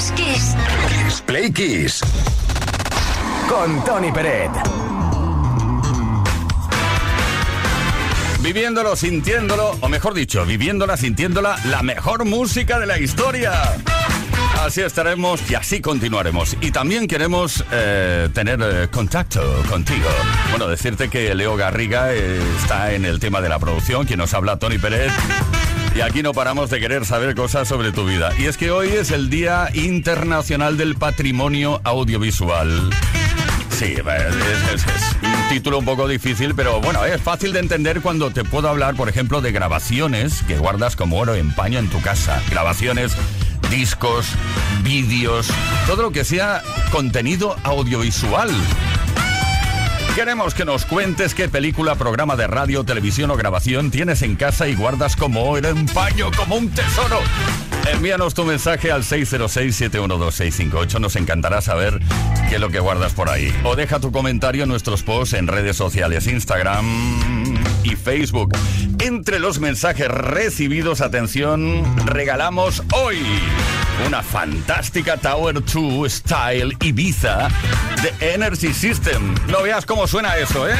es 0.00 0.12
Kiss. 0.12 1.22
Play 1.26 1.52
Kiss. 1.52 2.00
Con 3.48 3.84
Tony 3.84 4.10
Peret. 4.10 4.50
Viviéndolo, 8.40 8.96
sintiéndolo, 8.96 9.76
o 9.80 9.88
mejor 9.90 10.14
dicho, 10.14 10.46
viviéndola, 10.46 10.96
sintiéndola, 10.96 11.58
la 11.66 11.82
mejor 11.82 12.24
música 12.24 12.78
de 12.78 12.86
la 12.86 12.98
historia. 12.98 13.52
Así 14.62 14.80
estaremos 14.80 15.42
y 15.50 15.54
así 15.54 15.82
continuaremos. 15.82 16.56
Y 16.62 16.70
también 16.70 17.06
queremos 17.06 17.62
eh, 17.70 18.30
tener 18.32 18.58
eh, 18.62 18.88
contacto 18.90 19.42
contigo. 19.68 20.08
Bueno, 20.48 20.66
decirte 20.66 21.10
que 21.10 21.34
Leo 21.34 21.56
Garriga 21.56 22.14
eh, 22.14 22.40
está 22.62 22.94
en 22.94 23.04
el 23.04 23.20
tema 23.20 23.42
de 23.42 23.50
la 23.50 23.58
producción, 23.58 24.06
quien 24.06 24.18
nos 24.18 24.32
habla 24.32 24.58
Tony 24.58 24.78
Pérez. 24.78 25.12
Y 25.94 26.00
aquí 26.00 26.22
no 26.22 26.32
paramos 26.32 26.70
de 26.70 26.80
querer 26.80 27.04
saber 27.04 27.34
cosas 27.34 27.66
sobre 27.66 27.92
tu 27.92 28.04
vida. 28.04 28.32
Y 28.38 28.46
es 28.46 28.56
que 28.56 28.70
hoy 28.70 28.88
es 28.88 29.10
el 29.10 29.28
Día 29.28 29.68
Internacional 29.74 30.76
del 30.76 30.94
Patrimonio 30.94 31.80
Audiovisual. 31.84 32.90
Sí, 33.70 33.94
es, 33.94 34.84
un 35.22 35.48
título 35.48 35.78
un 35.78 35.84
poco 35.84 36.06
difícil, 36.06 36.54
pero 36.54 36.80
bueno, 36.80 37.04
es 37.04 37.20
fácil 37.20 37.52
de 37.52 37.60
entender 37.60 38.02
cuando 38.02 38.30
te 38.30 38.44
puedo 38.44 38.68
hablar, 38.68 38.94
por 38.94 39.08
ejemplo, 39.08 39.40
de 39.40 39.52
grabaciones 39.52 40.42
que 40.42 40.58
guardas 40.58 40.96
como 40.96 41.18
oro 41.18 41.34
en 41.34 41.52
paño 41.54 41.78
en 41.78 41.88
tu 41.88 42.00
casa. 42.02 42.42
Grabaciones 42.50 43.16
discos, 43.70 44.26
vídeos, 44.82 45.48
todo 45.86 46.02
lo 46.02 46.12
que 46.12 46.24
sea 46.24 46.62
contenido 46.90 47.56
audiovisual. 47.62 48.50
Queremos 50.14 50.54
que 50.54 50.64
nos 50.64 50.84
cuentes 50.84 51.34
qué 51.34 51.48
película, 51.48 51.94
programa 51.94 52.36
de 52.36 52.46
radio, 52.46 52.84
televisión 52.84 53.30
o 53.30 53.36
grabación 53.36 53.90
tienes 53.90 54.22
en 54.22 54.36
casa 54.36 54.68
y 54.68 54.74
guardas 54.74 55.16
como 55.16 55.48
oro 55.48 55.68
en 55.68 55.86
paño, 55.86 56.30
como 56.36 56.56
un 56.56 56.68
tesoro. 56.70 57.20
Envíanos 57.86 58.34
tu 58.34 58.44
mensaje 58.44 58.92
al 58.92 59.02
606-712-658. 59.02 61.00
Nos 61.00 61.16
encantará 61.16 61.60
saber 61.60 62.00
qué 62.48 62.56
es 62.56 62.60
lo 62.60 62.70
que 62.70 62.80
guardas 62.80 63.12
por 63.12 63.28
ahí. 63.28 63.52
O 63.64 63.76
deja 63.76 64.00
tu 64.00 64.12
comentario 64.12 64.64
en 64.64 64.68
nuestros 64.68 65.02
posts 65.02 65.34
en 65.34 65.46
redes 65.46 65.76
sociales, 65.76 66.26
Instagram 66.26 67.58
y 67.82 67.96
Facebook. 67.96 68.56
Entre 68.98 69.38
los 69.38 69.58
mensajes 69.60 70.08
recibidos, 70.08 71.00
atención, 71.00 71.84
regalamos 72.06 72.82
hoy 72.92 73.18
una 74.06 74.22
fantástica 74.22 75.16
Tower 75.16 75.62
2 75.64 76.12
Style 76.12 76.76
Ibiza 76.82 77.48
de 78.02 78.34
Energy 78.34 78.72
System. 78.72 79.34
No 79.48 79.62
veas 79.62 79.84
cómo 79.86 80.06
suena 80.06 80.36
eso, 80.36 80.68
¿eh? 80.68 80.76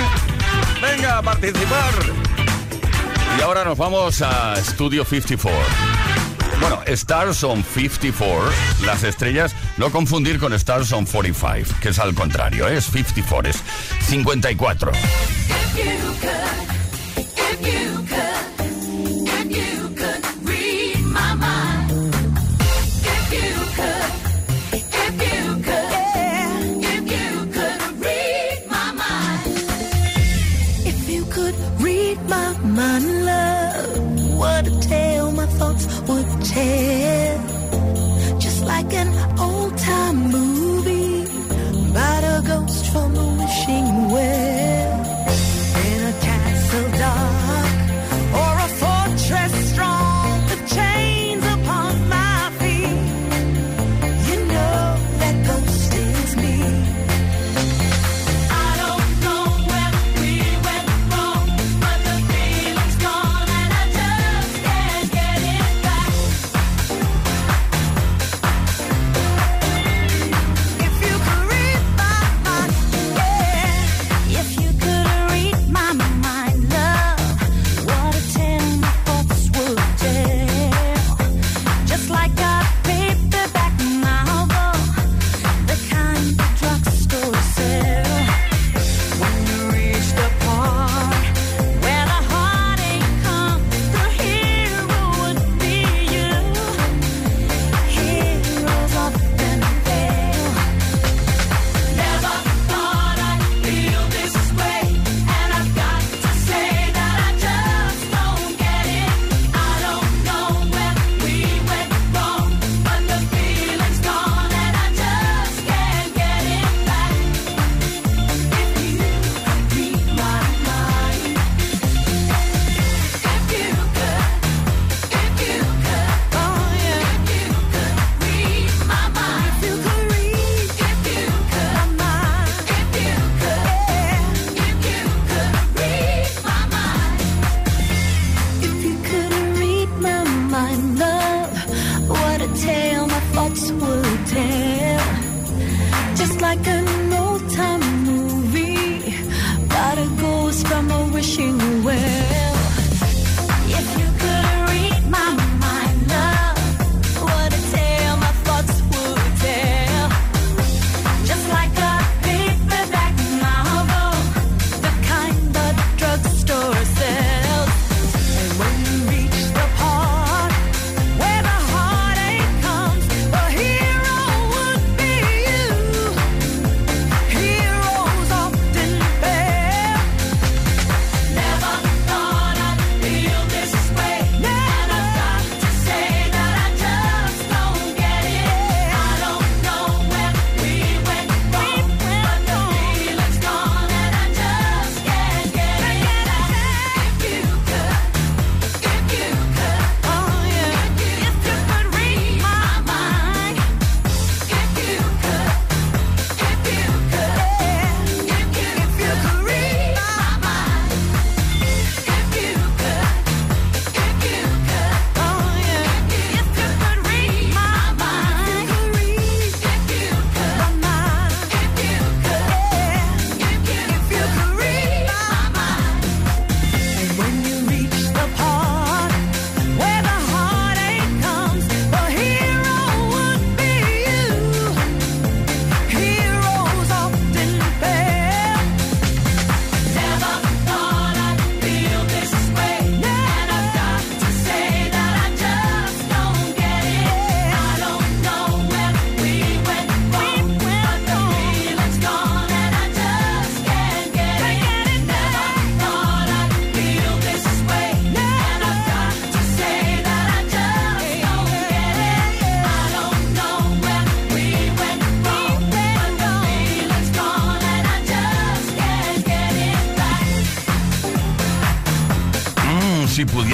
Venga 0.81 1.19
a 1.19 1.23
participar. 1.23 1.95
Y 3.39 3.43
ahora 3.43 3.65
nos 3.65 3.79
vamos 3.79 4.23
a 4.23 4.57
Studio 4.57 5.05
54. 5.05 5.90
Bueno, 6.61 6.83
Stars 6.87 7.43
on 7.45 7.65
54, 7.65 8.51
las 8.85 9.03
estrellas, 9.03 9.55
no 9.79 9.91
confundir 9.91 10.39
con 10.39 10.53
Stars 10.53 10.93
on 10.93 11.07
45, 11.07 11.81
que 11.81 11.89
es 11.89 11.99
al 11.99 12.15
contrario, 12.15 12.69
¿eh? 12.69 12.77
es 12.77 12.85
54, 12.87 13.51
es 13.51 13.63
54. 14.07 14.93
si 14.93 15.01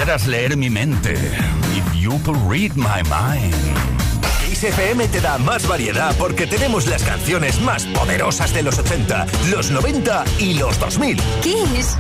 pudieras 0.07 0.29
leer 0.29 0.57
mi 0.57 0.71
mente. 0.71 1.15
If 1.75 1.97
you 1.97 2.21
could 2.23 2.39
read 2.49 2.77
my 2.77 3.03
mind. 3.11 3.53
XFM 4.53 5.09
te 5.09 5.21
da 5.21 5.37
más 5.39 5.67
variedad 5.67 6.15
porque 6.17 6.47
tenemos 6.47 6.87
las 6.87 7.03
canciones 7.03 7.61
más 7.61 7.87
poderosas 7.87 8.55
de 8.55 8.63
los 8.63 8.79
80, 8.79 9.27
los 9.51 9.73
90 9.73 10.25
y 10.39 10.55
los 10.55 10.79
2000. 10.79 11.19
Kiss. 11.43 11.97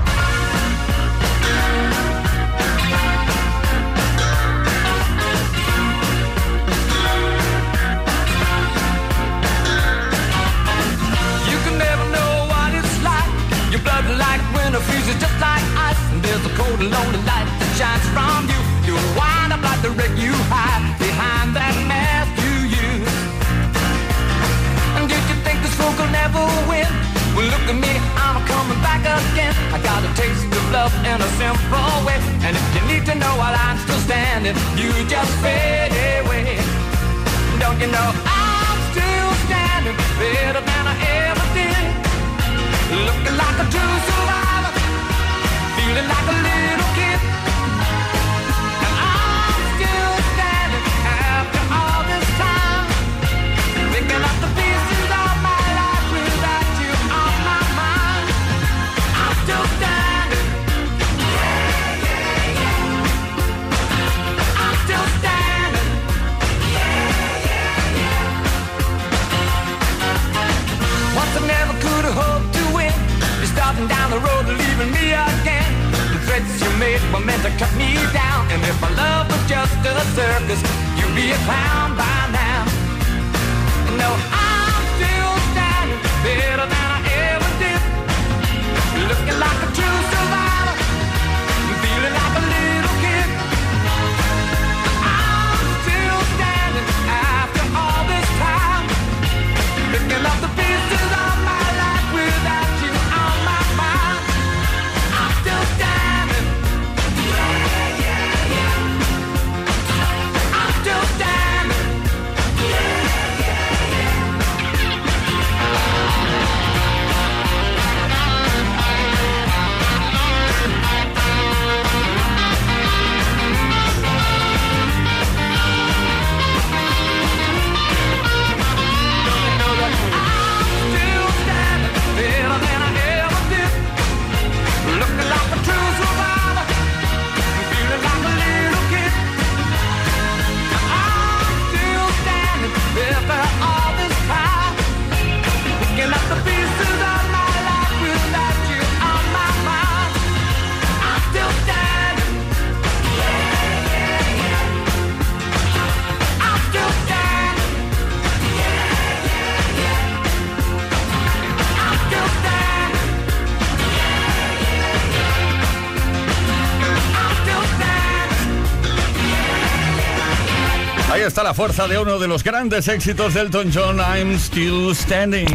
Fuerza 171.57 171.89
de 171.89 171.99
uno 171.99 172.19
de 172.19 172.29
los 172.29 172.45
grandes 172.45 172.87
éxitos 172.87 173.33
de 173.33 173.41
Elton 173.41 173.71
John, 173.73 173.97
I'm 173.97 174.39
Still 174.39 174.95
Standing. 174.95 175.49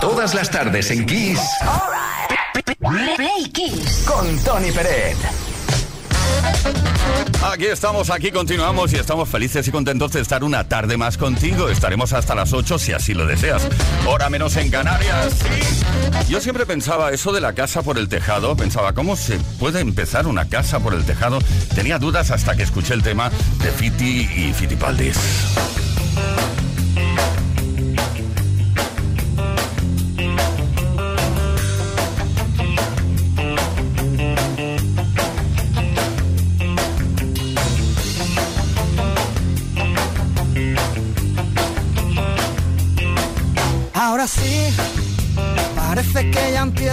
Todas 0.00 0.34
las 0.34 0.48
tardes 0.52 0.88
en 0.92 1.04
Kiss 1.04 1.40
Play 2.78 3.50
Kiss. 3.52 4.04
con 4.06 4.38
Tony 4.44 4.70
Peret. 4.70 5.51
Aquí 7.44 7.66
estamos, 7.66 8.10
aquí 8.10 8.30
continuamos 8.30 8.92
y 8.92 8.96
estamos 8.96 9.28
felices 9.28 9.66
y 9.66 9.70
contentos 9.70 10.12
de 10.12 10.20
estar 10.20 10.44
una 10.44 10.68
tarde 10.68 10.96
más 10.96 11.18
contigo. 11.18 11.68
Estaremos 11.68 12.12
hasta 12.12 12.34
las 12.34 12.52
8 12.52 12.78
si 12.78 12.92
así 12.92 13.14
lo 13.14 13.26
deseas. 13.26 13.68
Hora 14.06 14.30
menos 14.30 14.56
en 14.56 14.70
Canarias. 14.70 15.34
Yo 16.28 16.40
siempre 16.40 16.64
pensaba 16.66 17.10
eso 17.10 17.32
de 17.32 17.40
la 17.40 17.52
casa 17.52 17.82
por 17.82 17.98
el 17.98 18.08
tejado. 18.08 18.56
Pensaba, 18.56 18.92
¿cómo 18.92 19.16
se 19.16 19.38
puede 19.58 19.80
empezar 19.80 20.26
una 20.26 20.48
casa 20.48 20.80
por 20.80 20.94
el 20.94 21.04
tejado? 21.04 21.40
Tenía 21.74 21.98
dudas 21.98 22.30
hasta 22.30 22.56
que 22.56 22.62
escuché 22.62 22.94
el 22.94 23.02
tema 23.02 23.30
de 23.62 23.70
Fiti 23.70 24.28
y 24.34 24.52
Fitipaldis. 24.54 25.18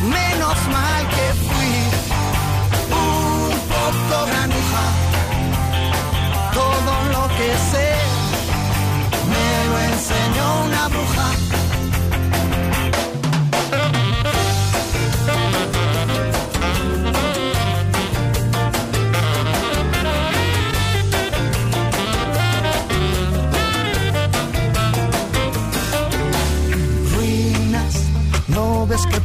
Menos 0.00 0.58
mal 0.68 1.08
que 1.08 1.34
fui 1.48 1.74
un 2.90 3.50
poco 3.74 4.26
granuja. 4.26 4.84
Todo 6.52 6.92
lo 7.12 7.28
que 7.36 7.50
sé 7.70 7.90
me 9.32 9.68
lo 9.70 9.78
enseñó 9.92 10.64
una 10.66 10.88
bruja. 10.88 11.47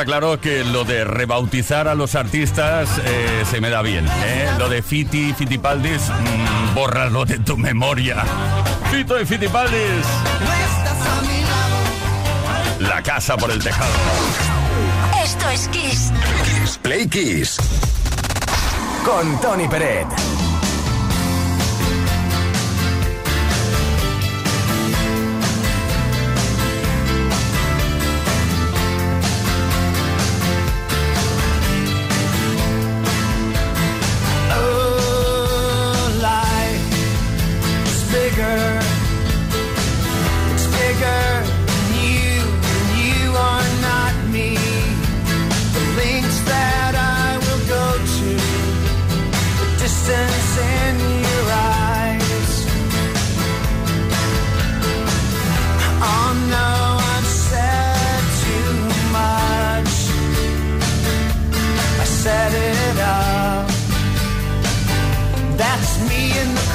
Está 0.00 0.06
claro 0.06 0.40
que 0.40 0.64
lo 0.64 0.84
de 0.84 1.04
rebautizar 1.04 1.86
a 1.86 1.94
los 1.94 2.14
artistas 2.14 2.88
eh, 3.04 3.44
se 3.50 3.60
me 3.60 3.68
da 3.68 3.82
bien. 3.82 4.06
¿eh? 4.06 4.48
Lo 4.58 4.70
de 4.70 4.82
Fiti, 4.82 5.34
Fitipaldis, 5.34 6.08
mm, 6.08 6.74
bórralo 6.74 7.26
de 7.26 7.38
tu 7.40 7.58
memoria. 7.58 8.24
Fito 8.90 9.20
y 9.20 9.26
Fitipaldis, 9.26 10.06
la 12.78 13.02
casa 13.02 13.36
por 13.36 13.50
el 13.50 13.62
tejado. 13.62 13.92
Esto 15.22 15.50
es 15.50 15.68
Kiss. 15.68 16.12
Kiss 16.44 16.78
Play 16.78 17.06
Kiss. 17.06 17.58
Con 19.04 19.38
Tony 19.42 19.68
Peret. 19.68 20.39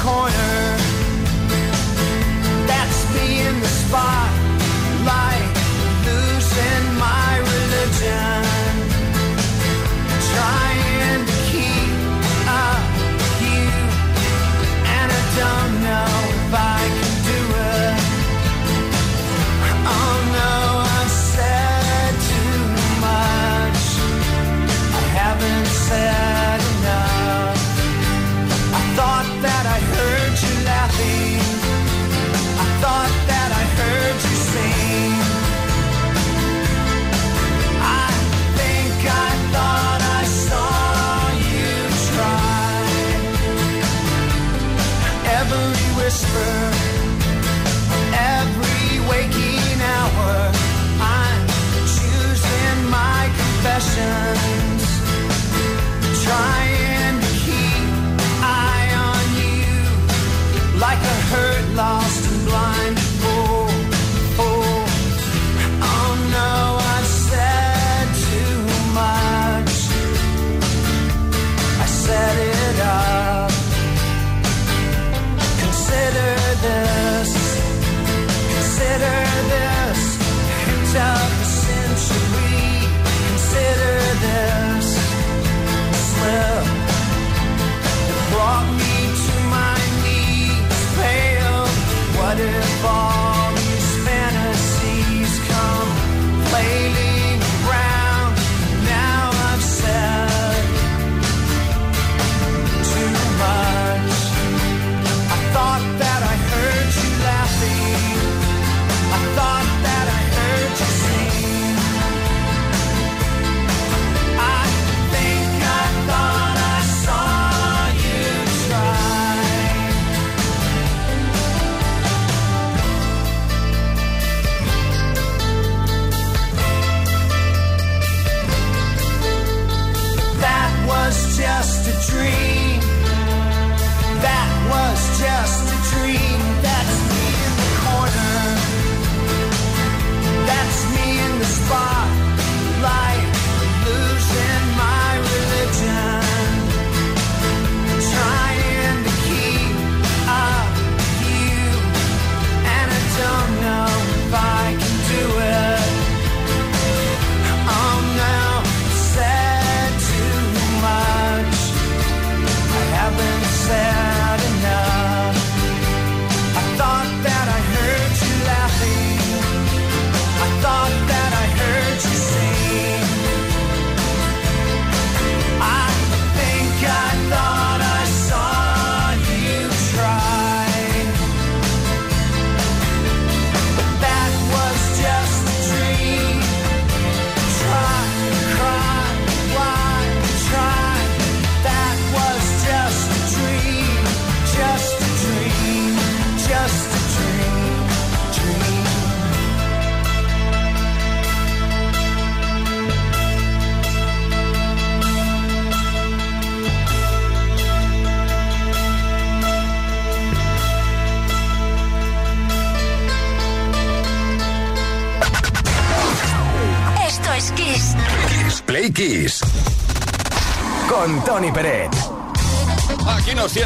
Corner. 0.05 0.64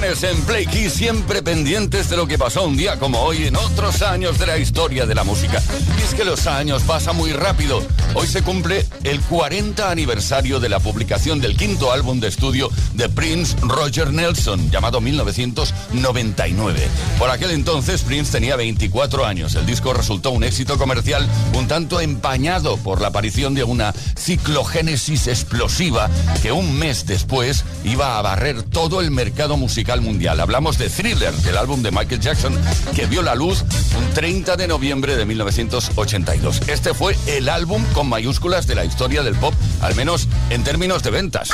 En 0.09 0.41
Play 0.41 0.65
Kiss, 0.65 0.93
siempre 0.93 1.43
pendientes 1.43 2.09
de 2.09 2.17
lo 2.17 2.25
que 2.25 2.39
pasó 2.39 2.65
un 2.65 2.75
día 2.75 2.97
como 2.97 3.19
hoy 3.21 3.45
en 3.45 3.55
otros 3.55 4.01
años 4.01 4.39
de 4.39 4.47
la 4.47 4.57
historia 4.57 5.05
de 5.05 5.13
la 5.13 5.23
música. 5.23 5.61
Y 5.99 6.01
es 6.01 6.15
que 6.15 6.25
los 6.25 6.47
años 6.47 6.81
pasan 6.81 7.15
muy 7.15 7.31
rápido. 7.31 7.83
Hoy 8.15 8.25
se 8.25 8.41
cumple 8.41 8.87
el 9.03 9.21
40 9.21 9.91
aniversario 9.91 10.59
de 10.59 10.67
la 10.67 10.79
publicación 10.79 11.39
del 11.39 11.55
quinto 11.55 11.91
álbum 11.91 12.19
de 12.19 12.27
estudio 12.27 12.71
de 12.95 13.07
Prince 13.07 13.55
Roger 13.61 14.11
Nelson, 14.11 14.71
llamado 14.71 14.99
1999. 14.99 16.87
Por 17.19 17.29
aquel 17.29 17.51
entonces 17.51 18.01
Prince 18.01 18.31
tenía 18.31 18.55
24 18.55 19.27
años. 19.27 19.53
El 19.53 19.67
disco 19.67 19.93
resultó 19.93 20.31
un 20.31 20.43
éxito 20.43 20.79
comercial 20.79 21.29
un 21.55 21.67
tanto 21.67 22.01
empañado 22.01 22.77
por 22.77 22.99
la 22.99 23.09
aparición 23.09 23.53
de 23.53 23.63
una 23.63 23.93
ciclogénesis 24.17 25.27
explosiva 25.27 26.09
que 26.41 26.51
un 26.51 26.79
mes 26.79 27.05
después 27.05 27.63
iba 27.83 28.17
a 28.17 28.21
barrer 28.23 28.63
todo 28.63 29.01
el 29.01 29.11
mercado 29.11 29.55
musical 29.55 29.98
mundial. 29.99 30.39
Hablamos 30.39 30.77
de 30.77 30.89
Thriller, 30.89 31.33
del 31.33 31.57
álbum 31.57 31.81
de 31.81 31.91
Michael 31.91 32.19
Jackson, 32.19 32.57
que 32.95 33.05
vio 33.05 33.21
la 33.21 33.35
luz 33.35 33.63
un 33.97 34.13
30 34.13 34.55
de 34.55 34.67
noviembre 34.67 35.15
de 35.15 35.25
1982. 35.25 36.61
Este 36.67 36.93
fue 36.93 37.15
el 37.27 37.49
álbum 37.49 37.83
con 37.93 38.07
mayúsculas 38.07 38.67
de 38.67 38.75
la 38.75 38.85
historia 38.85 39.23
del 39.23 39.35
pop, 39.35 39.53
al 39.81 39.95
menos 39.95 40.27
en 40.49 40.63
términos 40.63 41.03
de 41.03 41.11
ventas. 41.11 41.49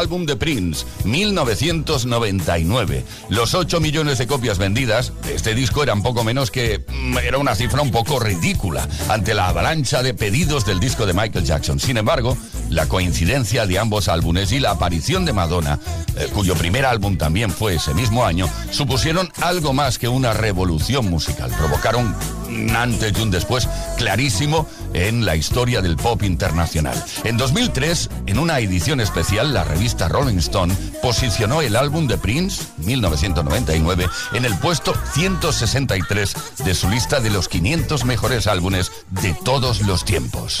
Álbum 0.00 0.26
de 0.26 0.36
Prince, 0.36 0.84
1999. 1.04 3.04
Los 3.28 3.54
8 3.54 3.80
millones 3.80 4.18
de 4.18 4.26
copias 4.26 4.58
vendidas 4.58 5.12
de 5.22 5.34
este 5.34 5.54
disco 5.54 5.82
eran 5.82 6.02
poco 6.02 6.24
menos 6.24 6.50
que... 6.50 6.84
mm, 6.88 7.18
Era 7.18 7.38
una 7.38 7.54
cifra 7.54 7.82
un 7.82 7.90
poco 7.90 8.18
ridícula 8.18 8.88
ante 9.08 9.34
la 9.34 9.48
avalancha 9.48 10.02
de 10.02 10.14
pedidos 10.14 10.64
del 10.64 10.80
disco 10.80 11.06
de 11.06 11.12
Michael 11.12 11.44
Jackson. 11.44 11.78
Sin 11.78 11.98
embargo, 11.98 12.36
la 12.70 12.86
coincidencia 12.86 13.66
de 13.66 13.78
ambos 13.78 14.08
álbumes 14.08 14.52
y 14.52 14.60
la 14.60 14.70
aparición 14.70 15.24
de 15.24 15.32
Madonna, 15.32 15.78
eh, 16.16 16.28
cuyo 16.32 16.54
primer 16.54 16.86
álbum 16.86 17.16
también 17.16 17.50
fue 17.50 17.74
ese 17.74 17.94
mismo 17.94 18.24
año, 18.24 18.48
supusieron 18.70 19.30
algo 19.42 19.72
más 19.72 19.98
que 19.98 20.08
una 20.08 20.32
revolución 20.32 21.10
musical. 21.10 21.50
Provocaron 21.58 22.14
un 22.48 22.70
antes 22.74 23.12
y 23.16 23.22
un 23.22 23.30
después 23.30 23.68
clarísimo 23.96 24.66
en 24.92 25.24
la 25.24 25.36
historia 25.36 25.82
del 25.82 25.96
pop 25.96 26.22
internacional. 26.22 27.02
En 27.24 27.36
2003, 27.36 28.10
en 28.26 28.38
una 28.38 28.58
edición 28.58 29.00
especial, 29.00 29.52
la 29.52 29.64
revista 29.64 30.08
Rolling 30.08 30.38
Stone 30.38 30.74
posicionó 31.02 31.62
el 31.62 31.76
álbum 31.76 32.06
de 32.06 32.18
Prince, 32.18 32.62
1999, 32.78 34.08
en 34.32 34.44
el 34.44 34.56
puesto 34.58 34.94
163 35.14 36.34
de 36.64 36.74
su 36.74 36.88
lista 36.88 37.20
de 37.20 37.30
los 37.30 37.48
500 37.48 38.04
mejores 38.04 38.46
álbumes 38.46 38.90
de 39.10 39.34
todos 39.44 39.82
los 39.82 40.04
tiempos. 40.04 40.60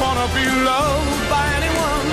Wanna 0.00 0.26
be 0.34 0.44
loved 0.70 1.28
by 1.30 1.44
anyone, 1.58 2.06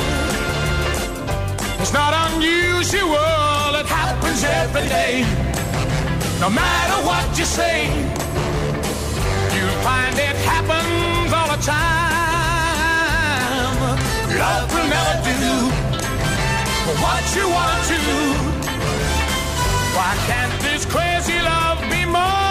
it's 1.81 1.93
not 1.93 2.13
unusual, 2.27 3.75
it 3.81 3.87
happens 3.87 4.43
every 4.43 4.87
day. 4.87 5.25
No 6.39 6.49
matter 6.49 6.97
what 7.05 7.25
you 7.37 7.45
say, 7.45 7.77
you'll 9.55 9.81
find 9.89 10.15
it 10.17 10.35
happens 10.51 11.33
all 11.37 11.49
the 11.55 11.61
time. 11.63 12.11
Love 14.41 14.67
will 14.73 14.87
never 14.97 15.15
do 15.23 15.71
what 17.03 17.23
you 17.35 17.45
want 17.49 17.81
to. 17.89 17.95
Do. 18.09 18.19
Why 19.95 20.11
can't 20.27 20.55
this 20.61 20.85
crazy 20.85 21.39
love 21.41 21.79
be 21.89 22.05
more? 22.05 22.50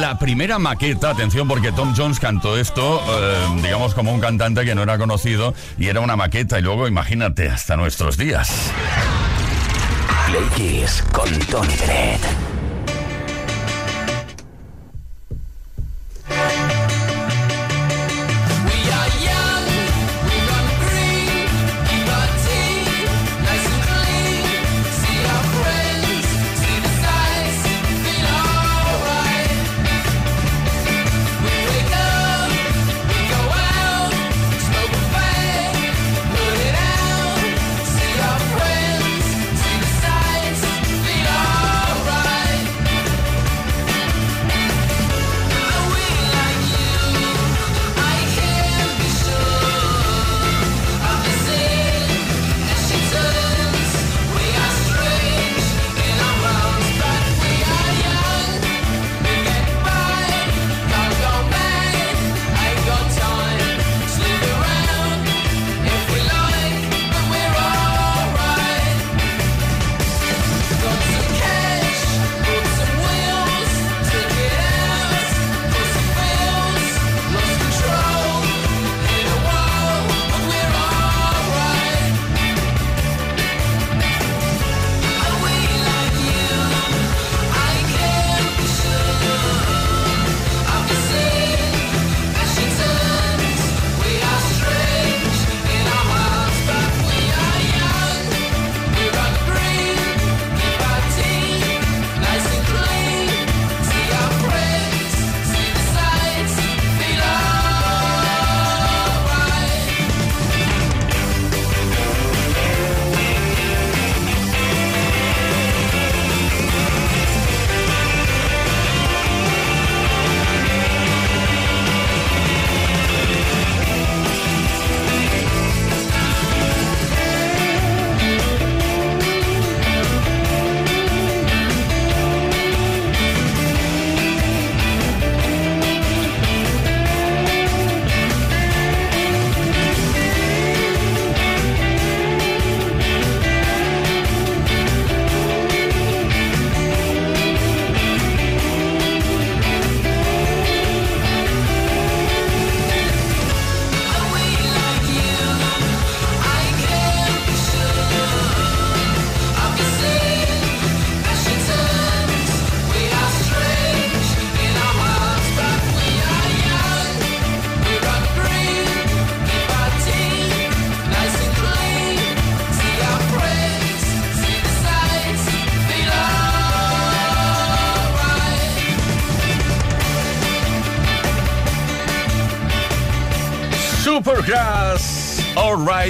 La 0.00 0.18
primera 0.18 0.58
maqueta, 0.58 1.10
atención 1.10 1.48
porque 1.48 1.72
Tom 1.72 1.94
Jones 1.96 2.20
cantó 2.20 2.58
esto, 2.58 3.02
eh, 3.08 3.60
digamos 3.62 3.94
como 3.94 4.12
un 4.12 4.20
cantante 4.20 4.64
que 4.64 4.74
no 4.74 4.82
era 4.82 4.98
conocido 4.98 5.54
y 5.78 5.88
era 5.88 6.00
una 6.00 6.16
maqueta 6.16 6.58
y 6.58 6.62
luego 6.62 6.86
imagínate 6.86 7.48
hasta 7.48 7.76
nuestros 7.76 8.16
días. 8.16 8.70
Play 10.26 10.84
con 11.12 11.30
Tony 11.46 11.74
Bennett. 11.80 12.45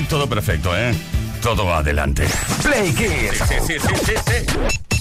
Todo 0.04 0.28
perfecto, 0.28 0.76
¿eh? 0.76 0.94
Todo 1.42 1.74
adelante. 1.74 2.26
Play 2.62 2.92
Kiss. 2.92 3.38
Sí, 3.48 3.54
sí, 3.66 3.74
sí, 3.80 3.94
sí, 4.04 4.12
sí. 4.26 4.46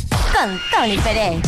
Con 0.09 0.59
Tony 0.71 0.97
Pérez. 0.97 1.43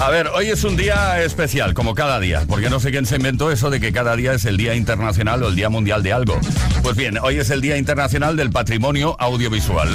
A 0.00 0.10
ver, 0.10 0.28
hoy 0.28 0.48
es 0.48 0.64
un 0.64 0.76
día 0.76 1.22
especial, 1.22 1.74
como 1.74 1.94
cada 1.94 2.18
día, 2.18 2.42
porque 2.48 2.70
no 2.70 2.80
sé 2.80 2.90
quién 2.90 3.06
se 3.06 3.16
inventó 3.16 3.52
eso 3.52 3.70
de 3.70 3.78
que 3.78 3.92
cada 3.92 4.16
día 4.16 4.32
es 4.32 4.44
el 4.46 4.56
Día 4.56 4.74
Internacional 4.74 5.42
o 5.44 5.48
el 5.48 5.54
Día 5.54 5.68
Mundial 5.68 6.02
de 6.02 6.12
algo. 6.12 6.40
Pues 6.82 6.96
bien, 6.96 7.18
hoy 7.18 7.38
es 7.38 7.50
el 7.50 7.60
Día 7.60 7.76
Internacional 7.76 8.36
del 8.36 8.50
Patrimonio 8.50 9.16
Audiovisual. 9.20 9.88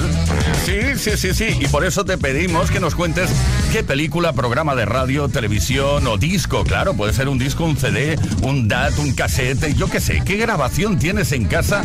Sí, 0.64 0.96
sí, 0.96 1.16
sí, 1.16 1.34
sí, 1.34 1.58
y 1.60 1.68
por 1.68 1.84
eso 1.84 2.04
te 2.06 2.16
pedimos 2.16 2.70
que 2.70 2.80
nos 2.80 2.94
cuentes 2.94 3.28
qué 3.72 3.82
película, 3.82 4.32
programa 4.32 4.74
de 4.74 4.84
radio, 4.84 5.28
televisión 5.28 6.06
o 6.06 6.16
disco, 6.16 6.64
claro, 6.64 6.94
puede 6.94 7.12
ser 7.12 7.28
un 7.28 7.38
disco, 7.38 7.64
un 7.64 7.76
CD, 7.76 8.18
un 8.42 8.68
DAT, 8.68 8.98
un 8.98 9.12
cassette, 9.12 9.74
yo 9.76 9.88
qué 9.88 10.00
sé, 10.00 10.22
qué 10.24 10.36
grabación 10.36 10.98
tienes 10.98 11.32
en 11.32 11.44
casa 11.44 11.82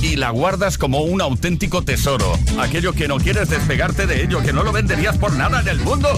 y 0.00 0.16
la 0.16 0.30
guardas 0.30 0.78
como 0.78 1.02
un 1.02 1.20
auténtico 1.20 1.82
tesoro, 1.82 2.38
aquello 2.60 2.92
que 2.92 3.08
no 3.08 3.18
quieres 3.18 3.48
despegarte 3.48 4.06
de 4.06 4.22
ello, 4.22 4.42
que 4.42 4.52
no 4.52 4.62
lo 4.62 4.72
venderías 4.72 5.18
por 5.18 5.34
nada 5.34 5.60
en 5.60 5.68
el 5.68 5.80
mundo. 5.80 6.08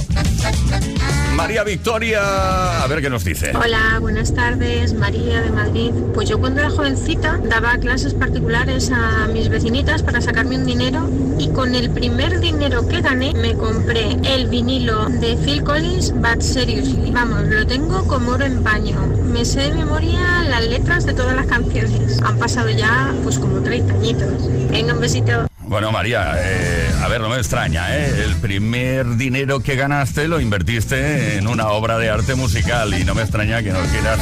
María 1.38 1.62
Victoria, 1.62 2.82
a 2.82 2.86
ver 2.88 3.00
qué 3.00 3.08
nos 3.08 3.22
dice. 3.22 3.52
Hola, 3.54 3.98
buenas 4.00 4.34
tardes, 4.34 4.92
María 4.92 5.40
de 5.40 5.50
Madrid. 5.50 5.92
Pues 6.12 6.28
yo 6.28 6.40
cuando 6.40 6.58
era 6.58 6.68
jovencita 6.68 7.38
daba 7.44 7.78
clases 7.78 8.12
particulares 8.12 8.90
a 8.90 9.28
mis 9.28 9.48
vecinitas 9.48 10.02
para 10.02 10.20
sacarme 10.20 10.56
un 10.56 10.66
dinero 10.66 11.08
y 11.38 11.48
con 11.50 11.76
el 11.76 11.90
primer 11.90 12.40
dinero 12.40 12.88
que 12.88 13.02
gané 13.02 13.34
me 13.34 13.54
compré 13.54 14.16
el 14.24 14.48
vinilo 14.48 15.06
de 15.06 15.36
Phil 15.36 15.62
Collins, 15.62 16.12
But 16.12 16.40
Seriously. 16.40 17.12
Vamos, 17.12 17.44
lo 17.44 17.64
tengo 17.68 18.04
como 18.08 18.32
oro 18.32 18.44
en 18.44 18.64
paño. 18.64 18.96
Me 19.06 19.44
sé 19.44 19.60
de 19.60 19.74
memoria 19.74 20.42
las 20.42 20.66
letras 20.66 21.06
de 21.06 21.14
todas 21.14 21.36
las 21.36 21.46
canciones. 21.46 22.20
Han 22.20 22.36
pasado 22.38 22.68
ya 22.68 23.14
pues 23.22 23.38
como 23.38 23.60
30 23.60 23.94
añitos. 23.94 24.48
Venga, 24.72 24.92
un 24.92 25.00
besito. 25.00 25.48
Bueno, 25.68 25.92
María, 25.92 26.32
eh, 26.38 26.90
a 27.02 27.08
ver, 27.08 27.20
no 27.20 27.28
me 27.28 27.36
extraña, 27.36 27.94
¿eh? 27.94 28.24
El 28.24 28.36
primer 28.36 29.16
dinero 29.16 29.60
que 29.60 29.76
ganaste 29.76 30.26
lo 30.26 30.40
invertiste 30.40 31.36
en 31.36 31.46
una 31.46 31.68
obra 31.68 31.98
de 31.98 32.08
arte 32.08 32.34
musical 32.34 32.98
y 32.98 33.04
no 33.04 33.14
me 33.14 33.20
extraña 33.20 33.62
que 33.62 33.70
no 33.70 33.80
quieras 33.80 34.18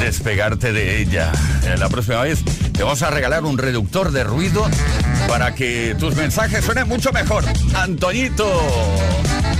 despegarte 0.00 0.72
de 0.72 1.00
ella. 1.00 1.30
Eh, 1.64 1.76
la 1.78 1.88
próxima 1.88 2.22
vez 2.22 2.42
te 2.72 2.82
vamos 2.82 3.02
a 3.02 3.10
regalar 3.10 3.44
un 3.44 3.56
reductor 3.56 4.10
de 4.10 4.24
ruido 4.24 4.68
para 5.28 5.54
que 5.54 5.94
tus 5.96 6.16
mensajes 6.16 6.64
suenen 6.64 6.88
mucho 6.88 7.12
mejor. 7.12 7.44
Antoñito, 7.74 8.50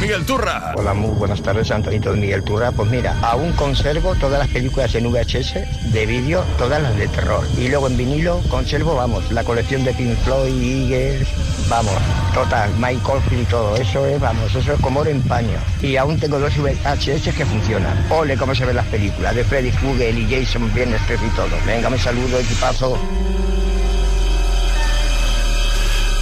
Miguel 0.00 0.24
Turra. 0.24 0.72
Hola, 0.76 0.94
muy 0.94 1.10
buenas 1.10 1.42
tardes, 1.42 1.70
Antonito 1.70 2.12
de 2.12 2.16
Miguel 2.16 2.42
Turra. 2.42 2.72
Pues 2.72 2.90
mira, 2.90 3.18
aún 3.20 3.52
conservo 3.52 4.14
todas 4.14 4.38
las 4.38 4.48
películas 4.48 4.94
en 4.94 5.12
VHS 5.12 5.92
de 5.92 6.06
vídeo, 6.06 6.42
todas 6.56 6.80
las 6.80 6.96
de 6.96 7.06
terror. 7.08 7.46
Y 7.58 7.68
luego 7.68 7.86
en 7.86 7.98
vinilo 7.98 8.40
conservo, 8.48 8.96
vamos, 8.96 9.30
la 9.30 9.44
colección 9.44 9.84
de 9.84 9.92
Pink 9.92 10.16
Floyd, 10.20 10.90
Eagles, 10.90 11.28
vamos, 11.68 11.92
total, 12.32 12.70
Mike 12.78 13.02
Oldfield 13.04 13.42
y 13.42 13.44
todo. 13.44 13.76
Eso 13.76 14.06
es, 14.06 14.18
vamos, 14.18 14.54
eso 14.54 14.72
es 14.72 14.80
como 14.80 15.00
oro 15.00 15.10
en 15.10 15.20
paño. 15.20 15.58
Y 15.82 15.96
aún 15.96 16.18
tengo 16.18 16.38
dos 16.38 16.56
VHS 16.56 17.34
que 17.36 17.44
funcionan. 17.44 18.06
Ole 18.10 18.38
cómo 18.38 18.54
se 18.54 18.64
ven 18.64 18.76
las 18.76 18.86
películas 18.86 19.34
de 19.34 19.44
Freddy 19.44 19.70
Krueger 19.70 20.16
y 20.16 20.26
Jason 20.34 20.72
Viernes 20.72 21.02
y 21.10 21.36
todo. 21.36 21.50
Venga, 21.66 21.90
me 21.90 21.98
saludo, 21.98 22.38
equipazo. 22.38 22.98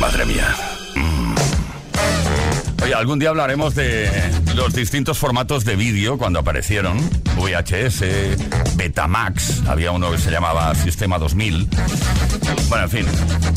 Madre 0.01 0.27
mía. 0.27 0.68
Algún 2.94 3.18
día 3.18 3.29
hablaremos 3.31 3.74
de 3.74 4.11
los 4.55 4.74
distintos 4.74 5.18
formatos 5.18 5.64
de 5.64 5.77
vídeo 5.77 6.18
cuando 6.18 6.38
aparecieron. 6.38 6.98
VHS, 7.37 8.77
Betamax, 8.77 9.66
había 9.68 9.92
uno 9.92 10.11
que 10.11 10.18
se 10.18 10.31
llamaba 10.31 10.74
Sistema 10.74 11.18
2000. 11.18 11.68
Bueno, 12.68 12.85
en 12.85 12.90
fin, 12.90 13.07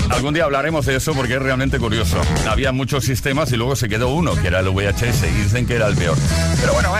algún 0.10 0.34
día 0.34 0.44
hablaremos 0.44 0.86
de 0.86 0.96
eso 0.96 1.14
porque 1.14 1.36
es 1.36 1.42
realmente 1.42 1.80
curioso. 1.80 2.22
Había 2.50 2.72
muchos 2.72 3.04
sistemas 3.04 3.52
y 3.52 3.58
luego 3.58 3.76
se 3.76 3.90
quedó 3.90 4.10
uno, 4.10 4.36
que 4.36 4.48
era 4.48 4.60
el 4.60 4.70
VHS, 4.70 5.24
y 5.24 5.44
dicen 5.44 5.66
que 5.66 5.76
era 5.76 5.88
el 5.88 5.96
peor. 5.96 6.18
Pero 6.60 6.74
bueno. 6.74 6.92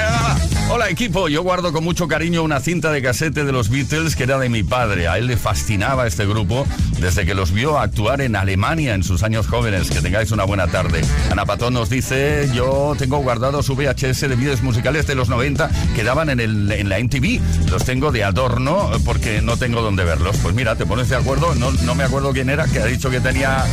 Hola 0.74 0.90
equipo, 0.90 1.28
yo 1.28 1.44
guardo 1.44 1.74
con 1.74 1.84
mucho 1.84 2.08
cariño 2.08 2.44
una 2.44 2.62
cinta 2.62 2.94
de 2.94 3.02
casete 3.02 3.44
de 3.44 3.52
los 3.52 3.68
Beatles 3.68 4.16
que 4.16 4.24
era 4.24 4.40
de 4.40 4.48
mi 4.48 4.64
padre. 4.64 5.10
A 5.10 5.18
él 5.18 5.28
le 5.28 5.36
fascinaba 5.36 6.08
este 6.08 6.26
grupo 6.26 6.66
desde 6.98 7.26
que 7.26 7.36
los 7.36 7.52
vio 7.52 7.78
actuar 7.78 8.22
en 8.22 8.38
Alemania 8.38 8.96
en 8.96 9.04
sus 9.04 9.22
años 9.24 9.48
jóvenes. 9.48 9.92
Que 9.92 10.00
tengáis 10.00 10.32
una 10.32 10.46
buena 10.46 10.68
tarde. 10.68 11.02
Ana 11.30 11.46
Patón 11.46 11.74
nos 11.74 11.90
dice, 11.90 12.50
yo 12.54 12.96
tengo 12.98 13.18
guardado 13.18 13.62
su 13.64 13.76
VHS 13.76 14.22
de 14.22 14.36
vídeos 14.38 14.64
musicales 14.64 15.06
de 15.08 15.16
los 15.16 15.28
90 15.28 15.70
que 15.94 16.06
daban 16.06 16.30
en, 16.30 16.40
el, 16.40 16.72
en 16.72 16.88
la 16.88 17.00
MTV. 17.00 17.42
Los 17.70 17.84
tengo 17.84 18.14
de 18.14 18.24
adorno 18.24 18.92
porque 19.04 19.42
no 19.42 19.58
tengo 19.58 19.82
dónde 19.82 20.06
verlos. 20.06 20.38
Pues 20.38 20.56
mira, 20.56 20.78
te 20.78 20.86
pones 20.86 21.10
de 21.10 21.18
acuerdo, 21.18 21.54
no, 21.54 21.72
no 21.72 21.96
me 21.96 22.06
acuerdo 22.06 22.32
quién 22.32 22.50
era, 22.50 22.66
que 22.66 22.80
ha 22.80 22.86
dicho 22.86 23.10
que 23.10 23.20
tenía 23.20 23.66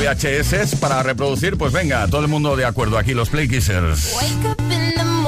VHS 0.00 0.76
para 0.76 1.02
reproducir. 1.02 1.58
Pues 1.58 1.74
venga, 1.74 2.08
todo 2.08 2.22
el 2.22 2.28
mundo 2.28 2.56
de 2.56 2.64
acuerdo 2.64 2.96
aquí, 2.96 3.12
los 3.12 3.28
Play 3.28 3.48
Kissers. 3.48 4.16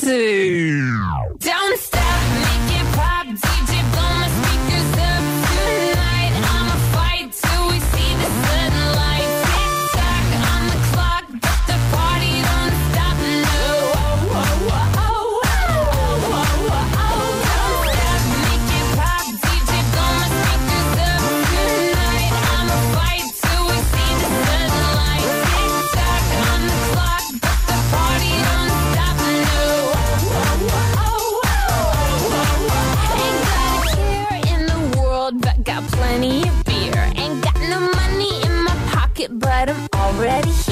Don't 0.00 1.57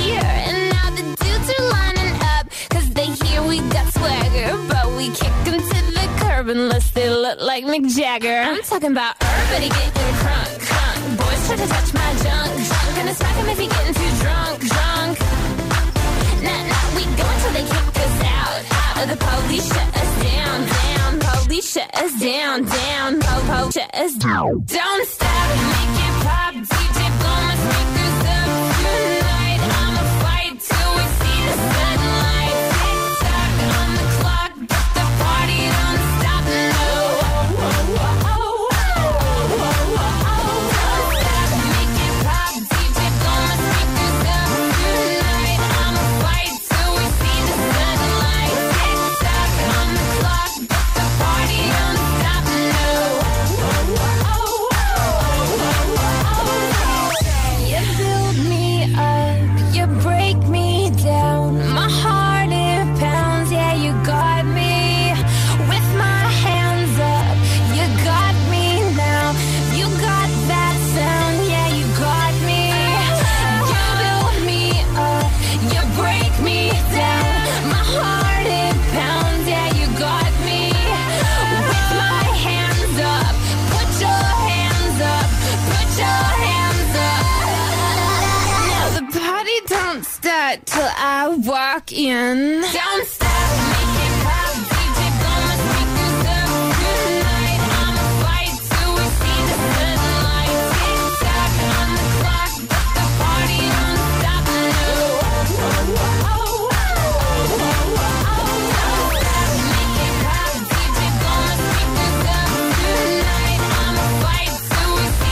here. 0.06 0.32
And 0.48 0.58
now 0.74 0.88
the 0.98 1.04
dudes 1.22 1.48
are 1.54 1.64
lining 1.76 2.12
up, 2.34 2.44
cause 2.72 2.86
they 2.98 3.08
hear 3.20 3.42
we 3.42 3.58
got 3.74 3.86
swagger. 3.92 4.48
But 4.72 4.86
we 4.98 5.06
kick 5.20 5.34
'em 5.50 5.58
to 5.70 5.78
the 5.98 6.06
curb 6.20 6.46
unless 6.48 6.86
they 6.96 7.08
look 7.10 7.38
like 7.40 7.64
Mick 7.64 7.84
Jagger. 7.96 8.38
I'm 8.48 8.62
talking 8.62 8.92
about 8.96 9.14
everybody 9.20 9.68
getting 9.78 10.14
crunk, 10.22 10.50
crunk. 10.68 11.00
Boys 11.20 11.40
try 11.46 11.56
to 11.62 11.68
touch 11.74 11.90
my 12.02 12.10
junk, 12.24 12.50
junk. 12.70 12.88
Gonna 12.96 13.14
smack 13.20 13.36
him 13.40 13.48
if 13.54 13.58
he 13.62 13.66
getting 13.74 13.94
too 14.00 14.12
drunk, 14.22 14.56
drunk. 14.74 15.14
Nah, 16.46 16.62
nah, 16.70 16.86
we 16.96 17.02
go 17.20 17.24
until 17.34 17.52
they 17.56 17.66
kick 17.74 17.96
us 18.06 18.16
out. 18.38 18.58
Out 18.86 18.96
of 19.02 19.08
the 19.12 19.18
police 19.26 19.66
shut 19.74 19.90
us 20.02 20.10
down, 20.28 20.58
down. 20.78 21.10
Police 21.26 21.68
shut 21.74 21.90
us 22.02 22.12
down, 22.20 22.56
down. 22.64 23.08
Po, 23.24 23.34
po, 23.50 23.58
shut 23.70 23.90
us 24.04 24.14
down. 24.26 24.50
Don't 24.78 25.06
stop, 25.14 25.46
make 25.72 26.05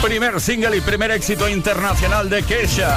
Primer 0.02 0.40
single 0.40 0.76
y 0.76 0.80
primer 0.80 1.10
éxito 1.10 1.48
internacional 1.48 2.30
de 2.30 2.44
Kesha. 2.44 2.96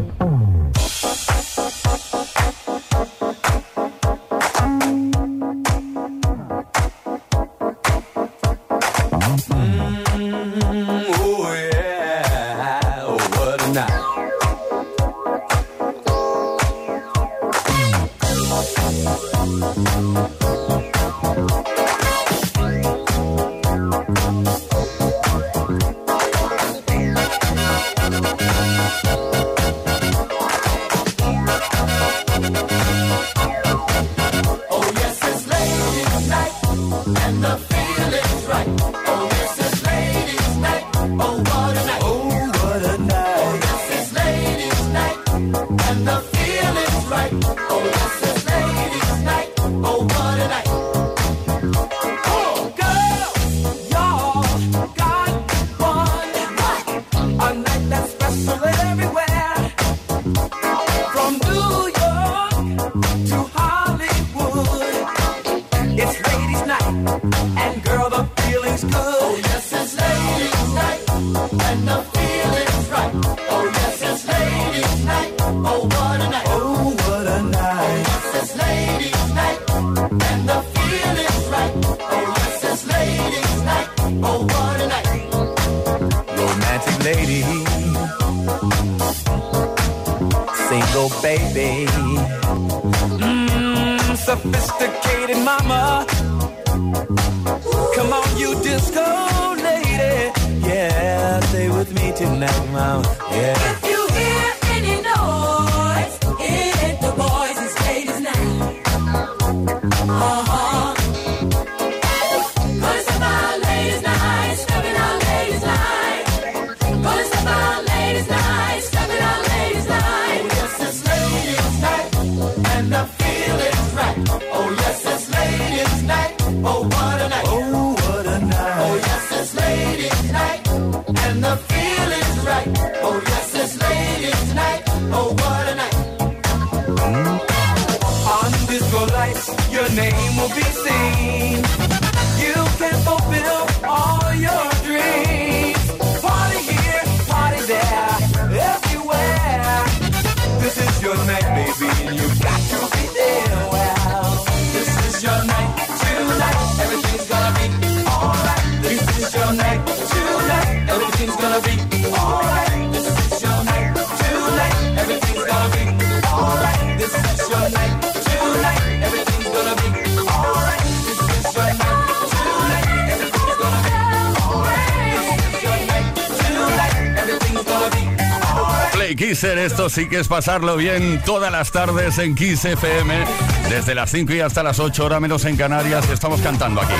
Kisser. 179.31 179.57
Esto 179.59 179.89
sí 179.89 180.09
que 180.09 180.19
es 180.19 180.27
pasarlo 180.27 180.75
bien 180.75 181.21
todas 181.23 181.49
las 181.53 181.71
tardes 181.71 182.17
en 182.17 182.35
Kiss 182.35 182.65
FM. 182.65 183.25
Desde 183.69 183.95
las 183.95 184.11
5 184.11 184.33
y 184.33 184.41
hasta 184.41 184.61
las 184.61 184.77
8, 184.77 185.05
horas 185.05 185.21
menos 185.21 185.45
en 185.45 185.55
Canarias, 185.55 186.09
estamos 186.09 186.41
cantando 186.41 186.81
aquí. 186.81 186.93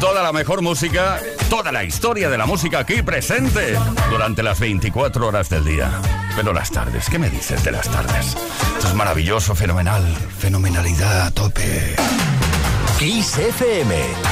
Toda 0.00 0.22
la 0.22 0.32
mejor 0.32 0.60
música, 0.60 1.18
toda 1.48 1.72
la 1.72 1.82
historia 1.82 2.28
de 2.28 2.36
la 2.36 2.44
música 2.44 2.80
aquí 2.80 3.00
presente 3.00 3.74
durante 4.10 4.42
las 4.42 4.60
24 4.60 5.26
horas 5.26 5.48
del 5.48 5.64
día. 5.64 5.90
Pero 6.36 6.52
las 6.52 6.70
tardes, 6.70 7.08
¿qué 7.08 7.18
me 7.18 7.30
dices 7.30 7.64
de 7.64 7.72
las 7.72 7.88
tardes? 7.88 8.36
Esto 8.76 8.88
es 8.88 8.94
maravilloso, 8.94 9.54
fenomenal, 9.54 10.04
fenomenalidad 10.38 11.28
a 11.28 11.30
tope. 11.30 11.96
Kiss 12.98 13.38
FM 13.38 14.31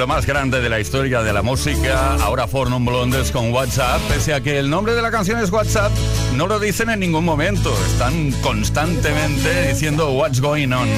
Lo 0.00 0.06
mejor, 0.06 0.14
lo 0.14 0.14
más 0.14 0.26
grande 0.26 0.60
de 0.62 0.68
la 0.70 0.80
historia 0.80 1.22
de 1.22 1.32
la 1.32 1.42
música, 1.42 2.14
ahora 2.22 2.46
For 2.46 2.70
Non 2.70 2.86
Blondes 2.86 3.30
con 3.30 3.52
WhatsApp, 3.52 4.00
pese 4.08 4.32
a 4.32 4.40
que 4.40 4.58
el 4.58 4.70
nombre 4.70 4.94
de 4.94 5.02
la 5.02 5.10
canción 5.10 5.38
es 5.38 5.50
WhatsApp, 5.52 5.92
no 6.34 6.46
lo 6.46 6.58
dicen 6.58 6.88
en 6.88 7.00
ningún 7.00 7.24
momento, 7.24 7.70
están 7.86 8.32
constantemente 8.40 9.68
diciendo 9.68 10.12
What's 10.12 10.40
Going 10.40 10.72
On. 10.72 10.88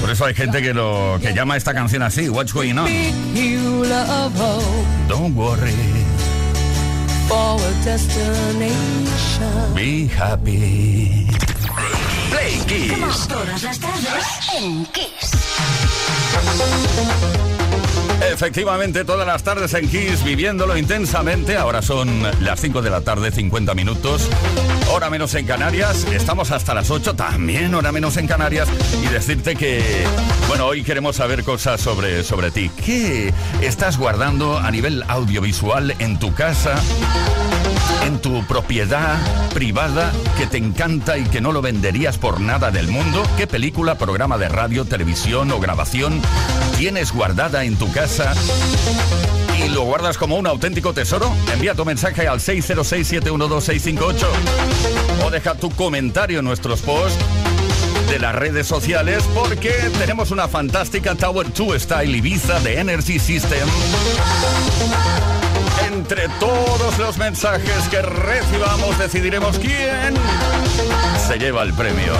Por 0.00 0.10
eso 0.10 0.24
hay 0.24 0.34
gente 0.34 0.62
que 0.62 0.72
lo 0.72 1.18
que 1.20 1.34
llama 1.34 1.56
esta 1.56 1.74
canción 1.74 2.02
así, 2.02 2.28
What's 2.28 2.52
Going 2.52 2.78
On. 2.78 2.86
Don't 5.08 5.36
worry, 5.36 5.74
be 9.74 10.08
happy. 10.16 11.26
Play 12.30 12.60
Kiss. 12.68 13.26
Todas 13.26 13.62
las 13.64 13.80
tardes 13.80 14.26
en 14.56 14.86
Kiss. 14.86 15.30
Efectivamente, 18.32 19.04
todas 19.04 19.26
las 19.26 19.42
tardes 19.42 19.74
en 19.74 19.88
Kiss, 19.88 20.22
viviéndolo 20.24 20.76
intensamente. 20.76 21.56
Ahora 21.56 21.82
son 21.82 22.22
las 22.40 22.60
5 22.60 22.82
de 22.82 22.90
la 22.90 23.00
tarde, 23.00 23.30
50 23.30 23.74
minutos. 23.74 24.28
Hora 24.92 25.10
menos 25.10 25.34
en 25.34 25.46
Canarias. 25.46 26.06
Estamos 26.12 26.50
hasta 26.50 26.74
las 26.74 26.90
8, 26.90 27.14
también 27.14 27.74
hora 27.74 27.92
menos 27.92 28.16
en 28.16 28.26
Canarias. 28.26 28.68
Y 29.02 29.06
decirte 29.06 29.56
que, 29.56 30.04
bueno, 30.48 30.66
hoy 30.66 30.82
queremos 30.82 31.16
saber 31.16 31.44
cosas 31.44 31.80
sobre, 31.80 32.22
sobre 32.22 32.50
ti. 32.50 32.70
¿Qué 32.84 33.32
estás 33.62 33.98
guardando 33.98 34.58
a 34.58 34.70
nivel 34.70 35.04
audiovisual 35.08 35.94
en 35.98 36.18
tu 36.18 36.34
casa? 36.34 36.74
En 38.06 38.20
tu 38.20 38.44
propiedad 38.46 39.18
privada 39.52 40.12
que 40.38 40.46
te 40.46 40.56
encanta 40.56 41.18
y 41.18 41.24
que 41.24 41.40
no 41.40 41.52
lo 41.52 41.62
venderías 41.62 42.18
por 42.18 42.40
nada 42.40 42.70
del 42.70 42.88
mundo? 42.88 43.22
¿Qué 43.36 43.46
película, 43.46 43.96
programa 43.98 44.38
de 44.38 44.48
radio, 44.48 44.84
televisión 44.84 45.50
o 45.50 45.60
grabación 45.60 46.20
tienes 46.78 47.12
guardada 47.12 47.64
en 47.64 47.76
tu 47.76 47.90
casa? 47.92 48.34
¿Y 49.58 49.68
lo 49.68 49.82
guardas 49.82 50.16
como 50.18 50.36
un 50.36 50.46
auténtico 50.46 50.92
tesoro? 50.94 51.32
Envía 51.52 51.74
tu 51.74 51.84
mensaje 51.84 52.26
al 52.26 52.40
606-712-658 52.40 54.26
o 55.24 55.30
deja 55.30 55.54
tu 55.54 55.70
comentario 55.70 56.38
en 56.38 56.44
nuestros 56.44 56.80
posts 56.80 57.18
de 58.10 58.18
las 58.18 58.34
redes 58.34 58.66
sociales 58.66 59.22
porque 59.34 59.70
tenemos 59.98 60.30
una 60.30 60.48
fantástica 60.48 61.14
Tower 61.14 61.52
2 61.52 61.82
Style 61.82 62.16
Ibiza 62.16 62.58
de 62.60 62.80
Energy 62.80 63.18
System 63.18 63.68
entre 66.10 66.28
todos 66.40 66.98
los 66.98 67.18
mensajes 67.18 67.88
que 67.88 68.02
recibamos 68.02 68.98
decidiremos 68.98 69.60
quién 69.60 70.14
se 71.28 71.38
lleva 71.38 71.62
el 71.62 71.72
premio. 71.72 72.12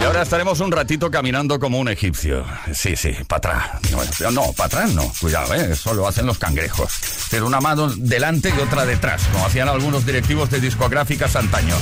Y 0.00 0.04
ahora 0.04 0.22
estaremos 0.22 0.58
un 0.60 0.72
ratito 0.72 1.10
caminando 1.10 1.58
como 1.60 1.78
un 1.78 1.88
egipcio. 1.88 2.46
Sí, 2.72 2.96
sí, 2.96 3.14
para 3.28 3.58
atrás. 3.58 4.32
No, 4.32 4.52
para 4.54 4.66
atrás 4.68 4.94
no. 4.94 5.12
Cuidado, 5.20 5.52
¿eh? 5.54 5.72
eso 5.72 5.92
lo 5.92 6.08
hacen 6.08 6.24
los 6.24 6.38
cangrejos. 6.38 6.94
Pero 7.30 7.46
una 7.46 7.60
mano 7.60 7.90
delante 7.94 8.50
y 8.56 8.58
otra 8.58 8.86
detrás, 8.86 9.22
como 9.30 9.44
hacían 9.44 9.68
algunos 9.68 10.06
directivos 10.06 10.48
de 10.50 10.60
discográficas 10.60 11.36
antaño. 11.36 11.76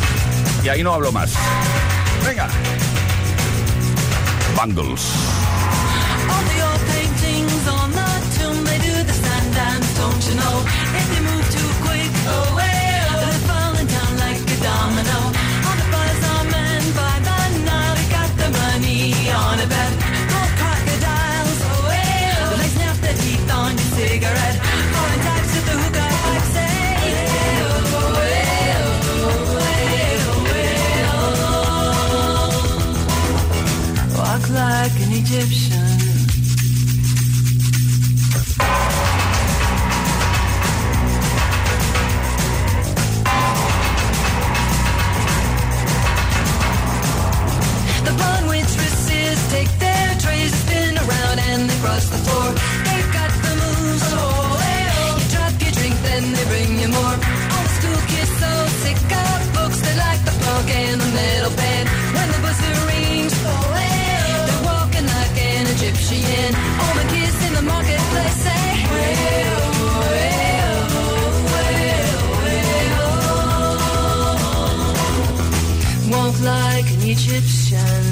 Y 0.65 0.71
ahí 0.71 0.83
no 0.83 0.93
hablo 0.93 1.13
más. 1.13 1.31
Venga. 2.27 2.49
Bangles. 4.57 5.03
Egyptian. 35.33 35.70
Like 76.43 76.91
an 76.93 77.03
Egyptian. 77.03 78.10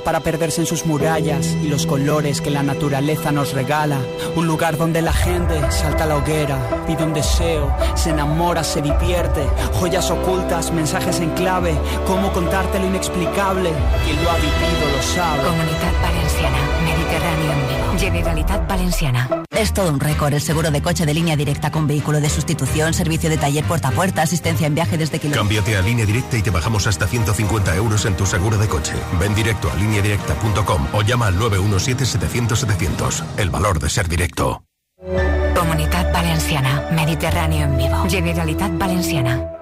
Para 0.00 0.20
perderse 0.20 0.62
en 0.62 0.66
sus 0.66 0.86
murallas 0.86 1.56
y 1.62 1.68
los 1.68 1.86
colores 1.86 2.40
que 2.40 2.50
la 2.50 2.62
naturaleza 2.62 3.30
nos 3.30 3.52
regala. 3.52 3.98
Un 4.34 4.46
lugar 4.46 4.78
donde 4.78 5.02
la 5.02 5.12
gente 5.12 5.60
salta 5.70 6.04
a 6.04 6.06
la 6.06 6.16
hoguera, 6.16 6.56
pide 6.86 7.04
un 7.04 7.12
deseo, 7.12 7.74
se 7.94 8.10
enamora, 8.10 8.64
se 8.64 8.80
divierte. 8.80 9.46
Joyas 9.74 10.10
ocultas, 10.10 10.72
mensajes 10.72 11.20
en 11.20 11.30
clave, 11.30 11.74
cómo 12.06 12.32
contarte 12.32 12.78
lo 12.78 12.86
inexplicable. 12.86 13.70
Quien 14.04 14.24
lo 14.24 14.30
ha 14.30 14.36
vivido 14.36 14.96
lo 14.96 15.02
sabe. 15.02 15.42
Valenciana, 16.42 16.82
Mediterráneo 16.84 17.52
en 17.52 17.68
vivo. 17.68 17.98
Generalitat 17.98 18.68
Valenciana. 18.68 19.28
Es 19.50 19.72
todo 19.72 19.92
un 19.92 20.00
récord 20.00 20.34
el 20.34 20.40
seguro 20.40 20.70
de 20.70 20.82
coche 20.82 21.06
de 21.06 21.14
línea 21.14 21.36
directa 21.36 21.70
con 21.70 21.86
vehículo 21.86 22.20
de 22.20 22.28
sustitución, 22.28 22.94
servicio 22.94 23.30
de 23.30 23.38
taller 23.38 23.64
puerta 23.64 23.88
a 23.88 23.90
puerta, 23.92 24.22
asistencia 24.22 24.66
en 24.66 24.74
viaje 24.74 24.98
desde 24.98 25.18
kilómetros. 25.18 25.46
Cámbiate 25.46 25.76
a 25.76 25.82
línea 25.82 26.04
directa 26.04 26.36
y 26.36 26.42
te 26.42 26.50
bajamos 26.50 26.86
hasta 26.86 27.06
150 27.06 27.76
euros 27.76 28.04
en 28.06 28.16
tu 28.16 28.26
seguro 28.26 28.58
de 28.58 28.66
coche. 28.66 28.94
Ven 29.20 29.34
directo 29.34 29.70
a 29.70 29.76
lineadirecta.com 29.76 30.88
o 30.92 31.02
llama 31.02 31.28
al 31.28 31.38
917-700-700. 31.38 33.24
El 33.36 33.50
valor 33.50 33.78
de 33.78 33.88
ser 33.88 34.08
directo. 34.08 34.64
Comunidad 35.54 36.12
Valenciana, 36.12 36.88
Mediterráneo 36.90 37.66
en 37.66 37.76
vivo. 37.76 38.04
Generalitat 38.08 38.76
Valenciana. 38.78 39.61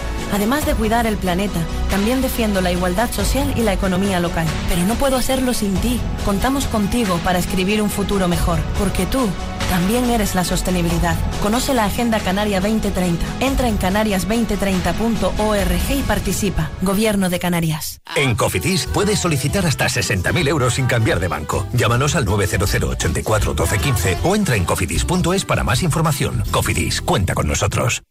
Además 0.31 0.65
de 0.65 0.75
cuidar 0.75 1.07
el 1.07 1.17
planeta, 1.17 1.59
también 1.89 2.21
defiendo 2.21 2.61
la 2.61 2.71
igualdad 2.71 3.11
social 3.11 3.53
y 3.57 3.61
la 3.61 3.73
economía 3.73 4.19
local. 4.19 4.47
Pero 4.69 4.85
no 4.85 4.95
puedo 4.95 5.17
hacerlo 5.17 5.53
sin 5.53 5.73
ti. 5.75 5.99
Contamos 6.25 6.67
contigo 6.67 7.19
para 7.23 7.39
escribir 7.39 7.81
un 7.81 7.89
futuro 7.89 8.27
mejor, 8.27 8.59
porque 8.79 9.05
tú 9.05 9.27
también 9.71 10.09
eres 10.09 10.35
la 10.35 10.43
sostenibilidad. 10.43 11.15
Conoce 11.41 11.73
la 11.73 11.85
Agenda 11.85 12.19
Canaria 12.19 12.59
2030. 12.59 13.25
Entra 13.39 13.69
en 13.69 13.79
canarias2030.org 13.79 15.97
y 15.97 16.01
participa. 16.01 16.69
Gobierno 16.81 17.29
de 17.29 17.39
Canarias. 17.39 18.01
En 18.17 18.35
Cofidis 18.35 18.85
puedes 18.87 19.19
solicitar 19.19 19.65
hasta 19.65 19.85
60.000 19.85 20.49
euros 20.49 20.73
sin 20.73 20.87
cambiar 20.87 21.21
de 21.21 21.29
banco. 21.29 21.65
Llámanos 21.71 22.17
al 22.17 22.25
900 22.25 22.73
84 22.73 23.53
12 23.53 23.77
15 23.77 24.17
o 24.23 24.35
entra 24.35 24.57
en 24.57 24.65
cofidis.es 24.65 25.45
para 25.45 25.63
más 25.63 25.83
información. 25.83 26.43
Cofidis, 26.51 27.01
cuenta 27.01 27.33
con 27.33 27.47
nosotros. 27.47 28.03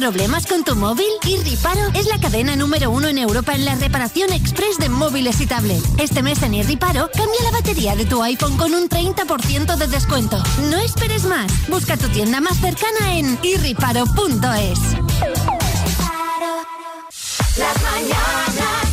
¿Problemas 0.00 0.46
con 0.46 0.64
tu 0.64 0.74
móvil? 0.76 1.04
Irriparo 1.28 1.90
es 1.92 2.06
la 2.06 2.18
cadena 2.18 2.56
número 2.56 2.90
uno 2.90 3.08
en 3.08 3.18
Europa 3.18 3.52
en 3.52 3.66
la 3.66 3.74
reparación 3.74 4.32
express 4.32 4.78
de 4.78 4.88
móviles 4.88 5.42
y 5.42 5.46
tablets. 5.46 5.86
Este 5.98 6.22
mes 6.22 6.42
en 6.42 6.54
Irriparo, 6.54 7.10
cambia 7.12 7.42
la 7.44 7.50
batería 7.50 7.94
de 7.94 8.06
tu 8.06 8.22
iPhone 8.22 8.56
con 8.56 8.72
un 8.72 8.88
30% 8.88 9.76
de 9.76 9.86
descuento. 9.88 10.42
No 10.70 10.78
esperes 10.78 11.24
más. 11.24 11.52
Busca 11.68 11.98
tu 11.98 12.08
tienda 12.08 12.40
más 12.40 12.56
cercana 12.60 13.12
en 13.12 13.38
irriparo.es. 13.42 14.78
Las 17.58 17.82
mañanas. 17.82 18.89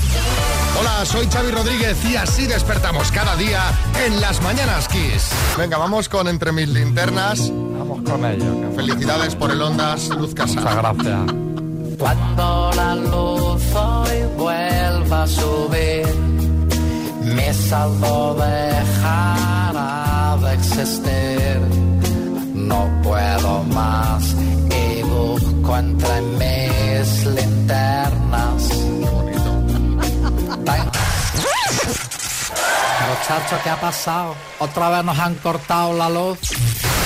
Hola, 0.79 1.05
soy 1.05 1.27
Xavi 1.27 1.51
Rodríguez 1.51 1.97
y 2.05 2.15
así 2.15 2.45
despertamos 2.45 3.11
cada 3.11 3.35
día 3.35 3.61
en 4.05 4.21
las 4.21 4.41
mañanas 4.43 4.87
Kiss. 4.87 5.31
Venga, 5.57 5.77
vamos 5.77 6.07
con 6.07 6.27
Entre 6.27 6.51
mis 6.51 6.69
linternas. 6.69 7.51
Vamos 7.51 8.03
con 8.03 8.23
ello. 8.23 8.71
Felicidades 8.75 9.35
por 9.35 9.49
el 9.49 9.59
Ondas, 9.61 10.09
Luz 10.09 10.35
Casal. 10.35 10.63
Muchas 10.63 10.77
gracias. 10.77 11.19
Cuando 11.97 12.71
la 12.75 12.95
luz 12.95 13.63
hoy 13.73 14.23
vuelva 14.37 15.23
a 15.23 15.27
subir, 15.27 16.07
mi 17.23 17.53
saldo 17.53 18.35
dejará 18.35 20.37
de 20.41 20.53
existir. 20.53 21.59
No 22.53 22.87
puedo 23.01 23.63
más 23.63 24.35
y 24.69 25.01
busco 25.01 25.77
entre 25.77 26.21
mis 26.21 27.25
linternas. 27.25 28.76
Muchacho, 33.07 33.57
¿qué 33.63 33.69
ha 33.69 33.79
pasado? 33.79 34.35
¿Otra 34.59 34.89
vez 34.89 35.03
nos 35.03 35.17
han 35.17 35.35
cortado 35.35 35.93
la 35.93 36.09
luz? 36.09 36.39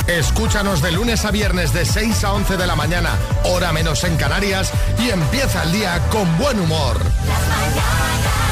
Escúchanos 0.08 0.82
de 0.82 0.91
lunes 0.91 1.26
a 1.26 1.32
viernes 1.32 1.74
de 1.74 1.86
6 1.86 2.24
a 2.24 2.34
11 2.34 2.58
de 2.58 2.66
la 2.66 2.76
mañana, 2.76 3.12
hora 3.43 3.72
menos 3.72 4.04
en 4.04 4.18
Canarias, 4.18 4.72
y 4.97 5.10
empieza 5.10 5.62
el 5.64 5.72
día 5.72 5.99
con 6.10 6.38
buen 6.39 6.60
humor. 6.60 6.97
Las 6.97 7.47
mañanas 7.47 8.41
Kiss. 8.41 8.51